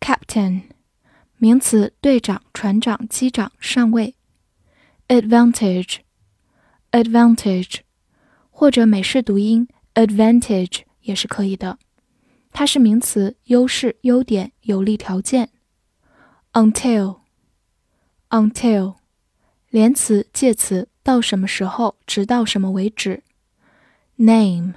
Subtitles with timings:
[0.00, 0.62] Captain，
[1.38, 4.14] 名词，队长、船长、机长、上尉。
[5.08, 7.80] Advantage，advantage，
[8.50, 11.78] 或者美式读音 advantage 也是可以的。
[12.52, 15.50] 它是名词，优势、优点、有利条件。
[16.52, 18.94] Until，until，
[19.68, 23.24] 连词、介词，到什么时候，直到什么为止。
[24.16, 24.70] Name，name，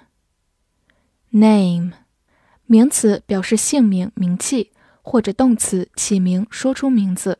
[2.65, 4.71] 名词，表示姓名、名气。
[5.09, 7.39] 或者动词起名，说出名字。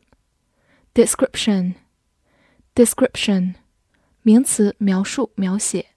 [0.92, 3.54] description，description，
[4.22, 5.90] 名词描述、描写。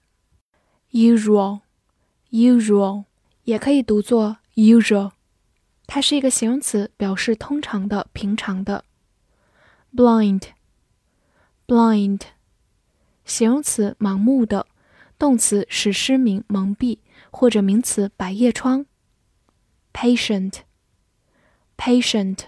[0.92, 3.06] usual，usual，
[3.42, 5.10] 也可以读作 usual，
[5.88, 8.84] 它是一个形容词，表示通常的、平常的。
[9.92, 12.20] blind，blind，
[13.24, 14.68] 形容词盲目的，
[15.18, 16.98] 动词使失明、蒙蔽，
[17.32, 18.86] 或者名词百叶窗。
[19.92, 20.60] patient。
[21.77, 22.45] patient，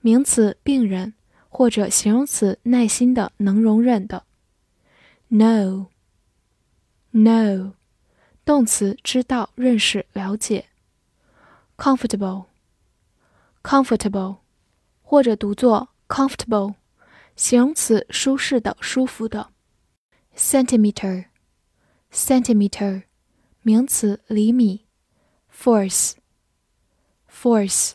[0.00, 1.14] 名词，病人，
[1.48, 4.24] 或者形容词，耐心的，能容忍的。
[5.30, 5.88] know，know，
[8.44, 10.66] 动词，知道，认识，了解。
[11.76, 14.36] comfortable，comfortable，
[15.02, 16.74] 或者读作 comfortable，
[17.34, 19.50] 形容词，舒适的，舒服的。
[20.36, 23.02] centimeter，centimeter，
[23.62, 24.84] 名词，厘米。
[25.56, 27.94] force，force。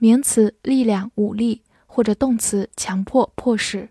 [0.00, 3.90] 名词，力量、武力，或者动词，强迫、迫使。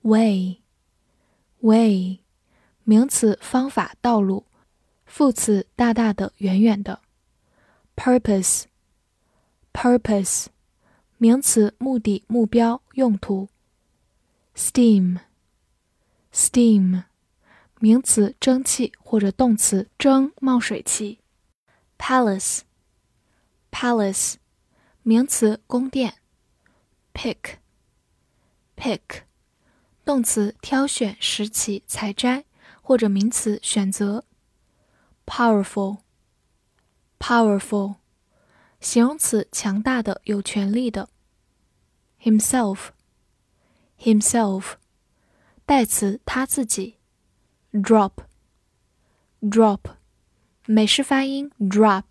[0.00, 2.20] way，way，
[2.84, 4.46] 名词，方法、道路。
[5.04, 7.02] 副词，大大的、远远的。
[7.96, 10.46] purpose，purpose，
[11.18, 13.50] 名词，目的、目标、用途。
[14.56, 17.02] steam，steam，
[17.78, 21.18] 名词，蒸汽，或者动词，蒸、冒水汽。
[21.98, 24.39] palace，palace。
[25.02, 26.16] 名词，宫殿。
[27.14, 29.22] pick，pick，
[30.04, 32.44] 动词，挑选、拾起、采摘，
[32.82, 34.26] 或者名词，选择。
[35.26, 37.94] powerful，powerful，
[38.80, 41.08] 形容词，强大的、有权力的。
[42.22, 44.74] himself，himself，
[45.64, 46.98] 代词，他自己。
[47.72, 49.80] drop，drop，
[50.66, 52.04] 美式发音，drop。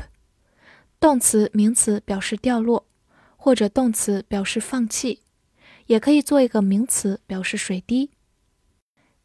[0.99, 2.85] 动词、名词表示掉落，
[3.37, 5.23] 或者动词表示放弃，
[5.85, 8.11] 也可以做一个名词表示水滴。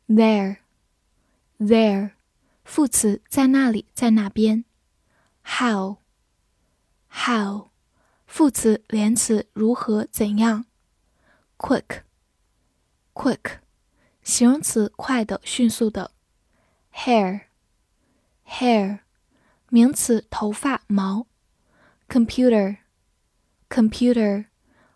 [0.06, 2.12] There，there，
[2.62, 4.64] 副词在那里，在那边。
[5.44, 7.70] How，how，
[8.26, 10.66] 副词连词如何，怎样。
[11.58, 13.58] Quick，quick，
[14.22, 16.12] 形容词快的，迅速的。
[16.94, 19.00] Hair，hair，
[19.70, 21.26] 名词头发，毛。
[22.07, 24.45] computer，computer，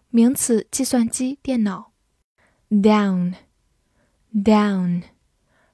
[0.09, 1.93] 名词，计算机、电脑。
[2.69, 5.03] down，down，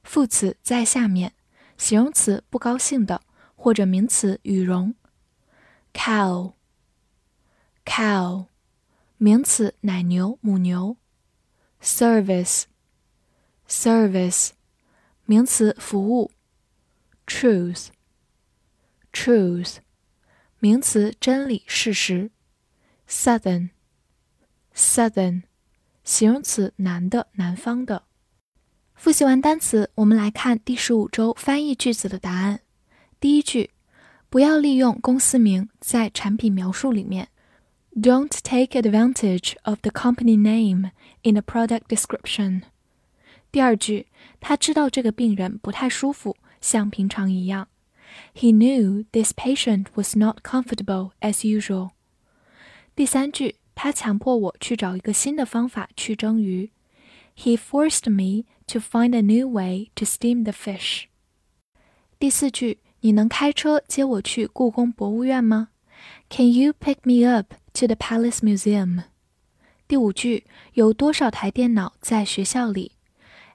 [0.04, 1.34] 副词在下面，
[1.78, 3.22] 形容词不高兴的，
[3.56, 4.96] 或者名词羽绒。
[5.94, 6.48] cow，cow，
[9.18, 10.98] 名词奶牛、母牛。
[11.82, 14.50] service，service，
[15.26, 16.32] 名词服务。
[17.26, 19.78] truth，truth。
[20.65, 22.31] 名词，真理、事实。
[23.07, 25.43] Southern，Southern，
[26.05, 28.05] 形容词，南的、南方的。
[28.95, 32.61] 复习完单词，我们来看第十五周翻译句子的答案。
[33.21, 33.73] 第一句，
[34.31, 37.29] 不要利用公司名在产品描述里面。
[37.95, 42.63] Don't take advantage of the company name in a product description。
[43.53, 44.07] 第二句，
[44.41, 47.69] 他知道这个病人不太舒服，像平常一样。
[48.34, 51.92] He knew this patient was not comfortable as usual.
[52.96, 56.72] 第三句，他强迫我去找一个新的方法去蒸鱼。
[57.36, 61.06] He forced me to find a new way to steam the fish.
[62.20, 65.70] 第四句，你能开车接我去故宫博物院吗？
[66.30, 69.04] Can you pick me up to the Palace Museum?
[69.88, 72.94] 第五句，有多少台电脑在学校里？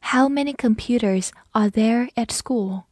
[0.00, 2.84] How many computers are there at school?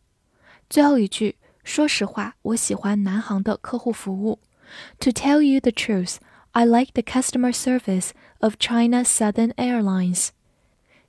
[0.68, 1.36] 最后一句。
[1.67, 4.39] 说实话，我喜欢南航的客户服务。
[5.01, 6.15] To tell you the truth,
[6.51, 10.29] I like the customer service of China Southern Airlines.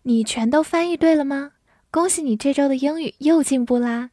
[0.03, 1.53] 你全都翻译对了吗？
[1.93, 4.11] 恭喜你这周的英语又进步啦！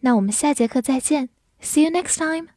[0.00, 1.28] 那我们下节课再见
[1.62, 2.48] ，See you next time.